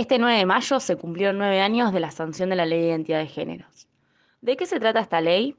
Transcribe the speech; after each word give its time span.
Este 0.00 0.18
9 0.18 0.38
de 0.38 0.46
mayo 0.46 0.80
se 0.80 0.96
cumplieron 0.96 1.36
nueve 1.36 1.60
años 1.60 1.92
de 1.92 2.00
la 2.00 2.10
sanción 2.10 2.48
de 2.48 2.56
la 2.56 2.64
Ley 2.64 2.80
de 2.80 2.86
Identidad 2.86 3.18
de 3.18 3.26
Géneros. 3.26 3.86
¿De 4.40 4.56
qué 4.56 4.64
se 4.64 4.80
trata 4.80 5.00
esta 5.00 5.20
ley? 5.20 5.56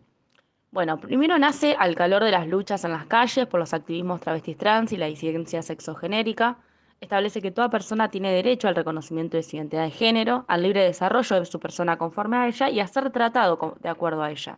Bueno, 0.71 0.99
primero 0.99 1.37
nace 1.37 1.75
al 1.77 1.93
calor 1.93 2.23
de 2.23 2.31
las 2.31 2.47
luchas 2.47 2.83
en 2.83 2.91
las 2.91 3.05
calles 3.05 3.45
por 3.45 3.59
los 3.59 3.71
activismos 3.73 4.19
travestis 4.19 4.57
trans 4.57 4.93
y 4.93 4.97
la 4.97 5.05
disidencia 5.05 5.61
sexogenérica. 5.61 6.57
Establece 6.99 7.39
que 7.41 7.51
toda 7.51 7.69
persona 7.69 8.09
tiene 8.09 8.31
derecho 8.31 8.67
al 8.67 8.75
reconocimiento 8.75 9.37
de 9.37 9.43
su 9.43 9.57
identidad 9.57 9.83
de 9.83 9.91
género, 9.91 10.45
al 10.47 10.63
libre 10.63 10.83
desarrollo 10.85 11.39
de 11.39 11.45
su 11.45 11.59
persona 11.59 11.99
conforme 11.99 12.37
a 12.37 12.47
ella 12.47 12.67
y 12.71 12.79
a 12.79 12.87
ser 12.87 13.11
tratado 13.11 13.75
de 13.79 13.89
acuerdo 13.89 14.23
a 14.23 14.31
ella. 14.31 14.57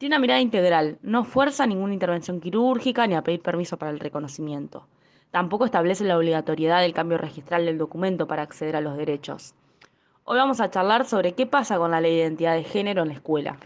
Tiene 0.00 0.14
una 0.14 0.22
mirada 0.22 0.40
integral, 0.40 0.96
no 1.02 1.24
fuerza 1.24 1.66
ninguna 1.66 1.92
intervención 1.92 2.40
quirúrgica 2.40 3.06
ni 3.06 3.16
a 3.16 3.22
pedir 3.22 3.42
permiso 3.42 3.76
para 3.76 3.90
el 3.90 4.00
reconocimiento. 4.00 4.86
Tampoco 5.30 5.66
establece 5.66 6.04
la 6.04 6.16
obligatoriedad 6.16 6.80
del 6.80 6.94
cambio 6.94 7.18
registral 7.18 7.66
del 7.66 7.76
documento 7.76 8.26
para 8.26 8.40
acceder 8.40 8.76
a 8.76 8.80
los 8.80 8.96
derechos. 8.96 9.54
Hoy 10.24 10.38
vamos 10.38 10.62
a 10.62 10.70
charlar 10.70 11.04
sobre 11.04 11.32
qué 11.32 11.44
pasa 11.44 11.76
con 11.76 11.90
la 11.90 12.00
ley 12.00 12.12
de 12.12 12.22
identidad 12.22 12.54
de 12.54 12.64
género 12.64 13.02
en 13.02 13.08
la 13.08 13.14
escuela. 13.14 13.58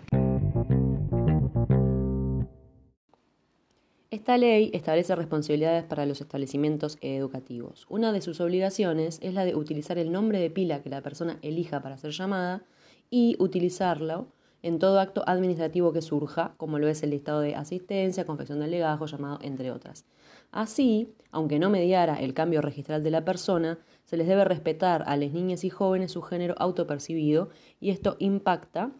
Esta 4.10 4.36
ley 4.36 4.72
establece 4.74 5.14
responsabilidades 5.14 5.84
para 5.84 6.04
los 6.04 6.20
establecimientos 6.20 6.98
educativos. 7.00 7.86
Una 7.88 8.10
de 8.10 8.20
sus 8.20 8.40
obligaciones 8.40 9.20
es 9.22 9.34
la 9.34 9.44
de 9.44 9.54
utilizar 9.54 9.98
el 9.98 10.10
nombre 10.10 10.40
de 10.40 10.50
pila 10.50 10.82
que 10.82 10.90
la 10.90 11.00
persona 11.00 11.38
elija 11.42 11.80
para 11.80 11.96
ser 11.96 12.10
llamada 12.10 12.64
y 13.08 13.36
utilizarlo 13.38 14.26
en 14.64 14.78
todo 14.78 14.98
acto 14.98 15.22
administrativo 15.26 15.92
que 15.92 16.00
surja, 16.00 16.54
como 16.56 16.78
lo 16.78 16.88
es 16.88 17.02
el 17.02 17.10
listado 17.10 17.40
de 17.40 17.54
asistencia, 17.54 18.24
confección 18.24 18.60
del 18.60 18.70
legajo, 18.70 19.04
llamado, 19.04 19.38
entre 19.42 19.70
otras. 19.70 20.06
Así, 20.52 21.12
aunque 21.30 21.58
no 21.58 21.68
mediara 21.68 22.18
el 22.18 22.32
cambio 22.32 22.62
registral 22.62 23.02
de 23.02 23.10
la 23.10 23.26
persona, 23.26 23.78
se 24.04 24.16
les 24.16 24.26
debe 24.26 24.42
respetar 24.42 25.04
a 25.06 25.18
las 25.18 25.32
niñas 25.32 25.64
y 25.64 25.70
jóvenes 25.70 26.12
su 26.12 26.22
género 26.22 26.54
autopercibido 26.56 27.50
y 27.78 27.90
esto 27.90 28.16
impacta 28.18 28.90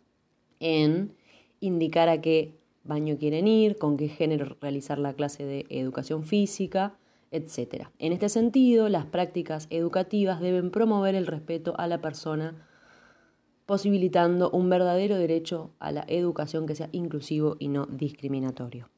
en 0.61 1.15
indicar 1.61 2.11
a 2.11 2.21
qué 2.21 2.59
baño 2.83 3.17
quieren 3.17 3.49
ir, 3.49 3.79
con 3.79 3.97
qué 3.97 4.09
género 4.09 4.59
realizar 4.61 4.99
la 4.99 5.15
clase 5.15 5.47
de 5.47 5.65
educación 5.71 6.25
física, 6.25 6.99
etc. 7.31 7.87
En 7.99 8.13
este 8.13 8.29
sentido, 8.29 8.91
las 8.91 9.07
prácticas 9.07 9.67
educativas 9.71 10.43
deben 10.43 10.71
promover 10.71 11.15
el 11.15 11.27
respeto 11.27 11.73
a 11.79 11.87
la 11.87 12.03
persona, 12.03 12.69
posibilitando 13.67 14.51
un 14.51 14.69
verdadero 14.69 15.17
derecho 15.17 15.71
a 15.79 15.93
la 15.93 16.05
educación 16.09 16.67
que 16.67 16.75
sea 16.75 16.89
inclusivo 16.93 17.57
y 17.59 17.69
no 17.69 17.87
discriminatorio. 17.87 18.89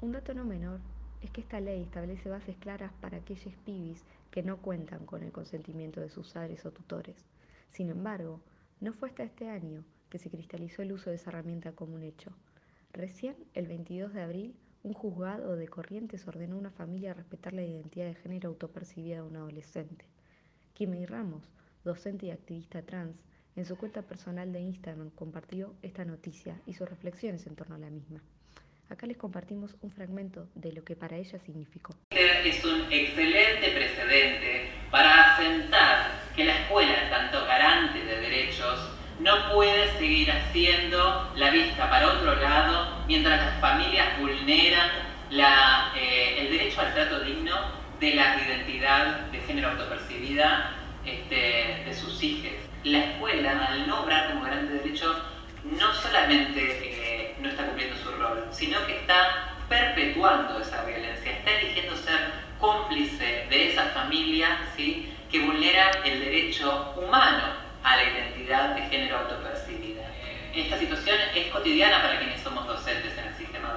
Un 0.00 0.12
dato 0.12 0.34
no 0.34 0.44
menor 0.44 0.80
es 1.22 1.30
que 1.30 1.40
esta 1.40 1.60
ley 1.60 1.82
establece 1.82 2.28
bases 2.28 2.56
claras 2.56 2.92
para 3.00 3.18
aquellos 3.18 3.54
pibis 3.64 4.04
que 4.30 4.42
no 4.42 4.58
cuentan 4.58 5.06
con 5.06 5.22
el 5.22 5.32
consentimiento 5.32 6.00
de 6.00 6.10
sus 6.10 6.32
padres 6.32 6.64
o 6.66 6.70
tutores. 6.70 7.24
Sin 7.70 7.88
embargo, 7.88 8.40
no 8.80 8.92
fue 8.92 9.08
hasta 9.08 9.22
este 9.24 9.48
año 9.48 9.84
que 10.10 10.18
se 10.18 10.30
cristalizó 10.30 10.82
el 10.82 10.92
uso 10.92 11.10
de 11.10 11.16
esa 11.16 11.30
herramienta 11.30 11.72
como 11.72 11.94
un 11.94 12.02
hecho. 12.02 12.30
Recién, 12.92 13.34
el 13.54 13.66
22 13.66 14.12
de 14.12 14.22
abril, 14.22 14.54
un 14.84 14.92
juzgado 14.92 15.56
de 15.56 15.66
Corrientes 15.66 16.28
ordenó 16.28 16.56
a 16.56 16.58
una 16.58 16.70
familia 16.70 17.14
respetar 17.14 17.54
la 17.54 17.62
identidad 17.62 18.06
de 18.06 18.14
género 18.14 18.50
autopercibida 18.50 19.16
de 19.16 19.22
un 19.22 19.36
adolescente. 19.36 20.04
Kimmy 20.74 21.06
Ramos, 21.06 21.50
docente 21.84 22.26
y 22.26 22.30
activista 22.30 22.82
trans, 22.82 23.16
en 23.56 23.64
su 23.64 23.76
cuenta 23.78 24.02
personal 24.02 24.52
de 24.52 24.60
Instagram 24.60 25.08
compartió 25.10 25.74
esta 25.80 26.04
noticia 26.04 26.60
y 26.66 26.74
sus 26.74 26.88
reflexiones 26.88 27.46
en 27.46 27.56
torno 27.56 27.76
a 27.76 27.78
la 27.78 27.88
misma. 27.88 28.20
Acá 28.90 29.06
les 29.06 29.16
compartimos 29.16 29.74
un 29.80 29.90
fragmento 29.90 30.48
de 30.54 30.72
lo 30.72 30.84
que 30.84 30.96
para 30.96 31.16
ella 31.16 31.38
significó. 31.38 31.94
Es 32.10 32.62
un 32.62 32.82
excelente 32.92 33.70
precedente 33.74 34.68
para 34.90 35.34
asentar 35.34 36.10
que 36.36 36.44
la 36.44 36.60
escuela, 36.60 37.08
tanto 37.08 37.42
garante 37.46 38.04
de 38.04 38.20
derechos, 38.20 38.90
no 39.20 39.52
puede 39.52 39.96
seguir 39.98 40.30
haciendo 40.30 41.32
la 41.36 41.50
vista 41.50 41.88
para 41.88 42.12
otro 42.12 42.34
lado 42.34 43.04
mientras 43.06 43.40
las 43.40 43.60
familias 43.60 44.18
vulneran 44.44 44.90
eh, 45.96 46.36
el 46.38 46.50
derecho 46.50 46.80
al 46.82 46.92
trato 46.92 47.20
digno 47.20 47.56
de 47.98 48.14
la 48.14 48.36
identidad 48.36 49.20
de 49.32 49.40
género 49.40 49.70
autopercibida 49.70 50.70
este, 51.06 51.82
de 51.86 51.94
sus 51.94 52.22
hijos. 52.22 52.52
La 52.84 52.98
escuela, 52.98 53.66
al 53.68 53.86
no 53.86 54.02
obrar 54.02 54.28
como 54.28 54.44
garante 54.44 54.74
de 54.74 55.00
no 55.64 55.94
solamente 55.94 56.60
eh, 56.60 57.36
no 57.40 57.48
está 57.48 57.64
cumpliendo 57.64 57.96
su 57.96 58.10
rol, 58.10 58.46
sino 58.50 58.86
que 58.86 58.98
está 58.98 59.54
perpetuando 59.66 60.60
esa 60.60 60.84
violencia, 60.84 61.32
está 61.32 61.50
eligiendo 61.50 61.96
ser 61.96 62.18
cómplice 62.60 63.46
de 63.48 63.70
esa 63.70 63.84
familia 63.86 64.58
¿sí? 64.76 65.10
que 65.30 65.40
vulnera 65.40 65.90
el 66.04 66.20
derecho 66.20 66.92
humano 66.96 67.44
a 67.82 67.96
la 67.96 68.04
identidad 68.04 68.74
de 68.74 68.82
género 68.82 69.20
autopercibida. 69.20 70.02
Esta 70.54 70.78
situación 70.78 71.16
es 71.34 71.46
cotidiana 71.46 72.02
para 72.02 72.18
quienes 72.18 72.42
somos 72.42 72.66
docentes 72.66 73.16
en 73.16 73.24
el 73.24 73.34
sistema 73.34 73.70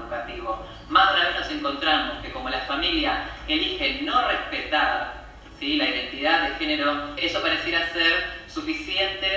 Más 0.89 1.13
de 1.13 1.19
una 1.19 1.29
vez 1.29 1.39
nos 1.39 1.51
encontramos 1.51 2.17
que 2.23 2.31
como 2.31 2.49
la 2.49 2.61
familia 2.61 3.29
elige 3.47 4.01
no 4.03 4.27
respetar 4.27 5.17
la 5.75 5.89
identidad 5.89 6.49
de 6.49 6.55
género, 6.55 7.15
eso 7.17 7.41
pareciera 7.41 7.87
ser 7.89 8.31
suficiente 8.47 9.27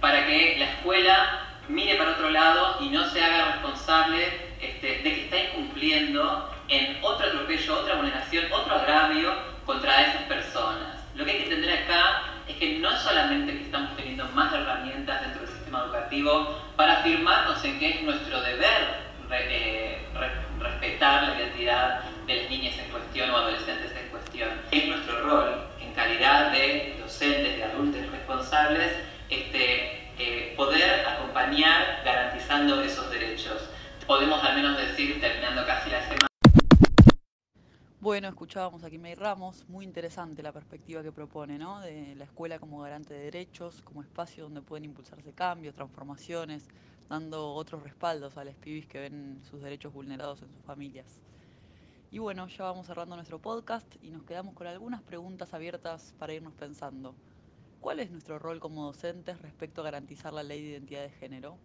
para 0.00 0.26
que 0.26 0.56
la 0.58 0.66
escuela 0.66 1.46
mire 1.68 1.96
para 1.96 2.12
otro 2.12 2.30
lado 2.30 2.76
y 2.80 2.90
no 2.90 3.08
se 3.08 3.22
haga 3.22 3.52
responsable 3.52 4.28
este, 4.60 4.98
de 4.98 5.02
que 5.02 5.24
está 5.24 5.38
incumpliendo 5.38 6.54
en 6.68 6.98
otro 7.02 7.26
atropello, 7.26 7.80
otra 7.80 7.96
vulneración, 7.96 8.52
otro 8.52 8.74
agravio 8.74 9.34
contra 9.64 10.02
esas 10.02 10.22
personas. 10.22 10.96
Lo 11.14 11.24
que 11.24 11.32
hay 11.32 11.36
que 11.38 11.44
entender 11.44 11.82
acá 11.82 12.22
es 12.46 12.56
que 12.56 12.78
no 12.78 12.96
solamente 12.98 13.52
que 13.52 13.64
estamos 13.64 13.96
teniendo 13.96 14.26
más 14.26 14.52
herramientas 14.52 15.20
dentro 15.22 15.42
del 15.42 15.50
sistema 15.50 15.84
educativo 15.84 16.58
para 16.76 17.00
afirmarnos 17.00 17.64
en 17.64 17.78
que 17.78 17.88
es 17.90 18.02
nuestro 18.02 18.40
deber 18.42 19.10
eh, 19.32 19.98
respetar 20.60 21.22
la 21.24 21.40
identidad 21.40 22.00
de 22.26 22.42
las 22.42 22.50
niñas 22.50 22.78
en 22.78 22.90
cuestión 22.90 23.30
o 23.30 23.36
adolescentes 23.36 23.92
en 23.96 24.08
cuestión. 24.10 24.48
Es 24.70 24.86
nuestro 24.86 25.20
rol 25.22 25.66
en 25.80 25.92
calidad 25.94 26.52
de 26.52 26.96
docentes, 27.00 27.56
de 27.56 27.64
adultos 27.64 28.10
responsables, 28.10 28.92
este, 29.28 30.10
eh, 30.18 30.54
poder 30.56 31.06
acompañar 31.06 32.02
garantizando 32.04 32.82
esos 32.82 33.10
derechos. 33.10 33.70
Podemos 34.06 34.42
al 34.44 34.56
menos 34.56 34.76
decir, 34.76 35.20
terminando 35.20 35.64
casi 35.66 35.90
la 35.90 36.02
semana. 36.02 36.26
Bueno, 38.00 38.28
escuchábamos 38.28 38.82
aquí 38.82 38.98
May 38.98 39.14
Ramos, 39.14 39.68
muy 39.68 39.84
interesante 39.84 40.42
la 40.42 40.52
perspectiva 40.52 41.02
que 41.02 41.12
propone, 41.12 41.58
¿no? 41.58 41.80
De 41.80 42.14
la 42.16 42.24
escuela 42.24 42.58
como 42.58 42.80
garante 42.80 43.12
de 43.12 43.24
derechos, 43.24 43.82
como 43.82 44.00
espacio 44.00 44.44
donde 44.44 44.62
pueden 44.62 44.86
impulsarse 44.86 45.34
cambios, 45.34 45.74
transformaciones, 45.74 46.66
dando 47.10 47.54
otros 47.54 47.82
respaldos 47.82 48.36
a 48.36 48.44
los 48.44 48.54
pibis 48.54 48.86
que 48.86 49.00
ven 49.00 49.40
sus 49.42 49.60
derechos 49.60 49.92
vulnerados 49.92 50.42
en 50.42 50.52
sus 50.52 50.62
familias. 50.62 51.20
Y 52.12 52.20
bueno, 52.20 52.46
ya 52.46 52.62
vamos 52.64 52.86
cerrando 52.86 53.16
nuestro 53.16 53.40
podcast 53.40 53.86
y 54.00 54.10
nos 54.10 54.22
quedamos 54.22 54.54
con 54.54 54.68
algunas 54.68 55.02
preguntas 55.02 55.52
abiertas 55.52 56.14
para 56.20 56.34
irnos 56.34 56.54
pensando. 56.54 57.16
¿Cuál 57.80 57.98
es 57.98 58.12
nuestro 58.12 58.38
rol 58.38 58.60
como 58.60 58.84
docentes 58.84 59.42
respecto 59.42 59.80
a 59.80 59.84
garantizar 59.84 60.32
la 60.32 60.44
ley 60.44 60.62
de 60.62 60.70
identidad 60.70 61.02
de 61.02 61.10
género? 61.10 61.58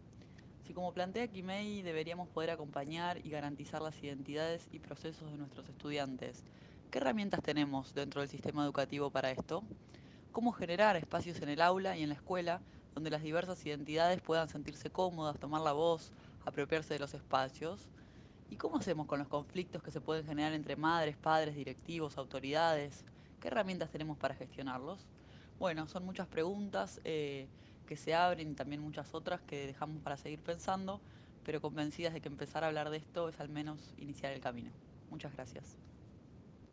Si 0.65 0.73
como 0.73 0.93
plantea 0.93 1.27
Kimei 1.27 1.83
deberíamos 1.83 2.27
poder 2.27 2.49
acompañar 2.49 3.23
y 3.23 3.29
garantizar 3.29 3.83
las 3.83 4.03
identidades 4.03 4.67
y 4.71 4.79
procesos 4.79 5.31
de 5.31 5.37
nuestros 5.37 5.69
estudiantes, 5.69 6.43
¿qué 6.89 6.97
herramientas 6.97 7.43
tenemos 7.43 7.93
dentro 7.93 8.21
del 8.21 8.31
sistema 8.31 8.63
educativo 8.63 9.11
para 9.11 9.29
esto? 9.29 9.63
¿Cómo 10.31 10.53
generar 10.53 10.95
espacios 10.95 11.39
en 11.43 11.49
el 11.49 11.61
aula 11.61 11.95
y 11.95 12.01
en 12.01 12.09
la 12.09 12.15
escuela 12.15 12.61
donde 12.95 13.11
las 13.11 13.23
diversas 13.23 13.65
identidades 13.65 14.21
puedan 14.21 14.49
sentirse 14.49 14.91
cómodas, 14.91 15.39
tomar 15.39 15.61
la 15.61 15.73
voz, 15.73 16.13
apropiarse 16.45 16.95
de 16.95 16.99
los 17.01 17.13
espacios? 17.13 17.89
¿Y 18.49 18.57
cómo 18.57 18.77
hacemos 18.77 19.07
con 19.07 19.19
los 19.19 19.27
conflictos 19.29 19.83
que 19.83 19.91
se 19.91 20.01
pueden 20.01 20.25
generar 20.25 20.53
entre 20.53 20.75
madres, 20.77 21.17
padres, 21.17 21.55
directivos, 21.55 22.17
autoridades? 22.17 23.05
¿Qué 23.39 23.49
herramientas 23.49 23.91
tenemos 23.91 24.17
para 24.17 24.35
gestionarlos? 24.35 25.09
Bueno, 25.59 25.87
son 25.87 26.05
muchas 26.05 26.27
preguntas 26.27 27.01
eh, 27.03 27.51
que 27.85 27.97
se 27.97 28.13
abren 28.15 28.51
y 28.51 28.55
también 28.55 28.81
muchas 28.81 29.13
otras 29.15 29.41
que 29.43 29.67
dejamos 29.67 30.01
para 30.01 30.17
seguir 30.17 30.43
pensando, 30.43 31.03
pero 31.43 31.61
convencidas 31.61 32.13
de 32.13 32.21
que 32.21 32.29
empezar 32.29 32.63
a 32.63 32.67
hablar 32.67 32.89
de 32.89 32.97
esto 32.97 33.29
es 33.29 33.39
al 33.39 33.49
menos 33.49 33.93
iniciar 33.97 34.33
el 34.33 34.41
camino. 34.41 34.73
Muchas 35.09 35.33
gracias. 35.33 35.94